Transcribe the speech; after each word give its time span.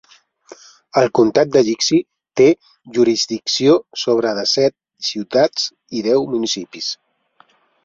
El 1.01 1.09
comtat 1.19 1.51
de 1.55 1.61
Jixi 1.67 1.99
té 2.41 2.47
jurisdicció 2.97 3.77
sobre 4.05 4.33
de 4.41 4.47
set 4.55 4.77
ciutats 5.11 5.71
i 6.01 6.05
deu 6.11 6.29
municipis. 6.35 6.91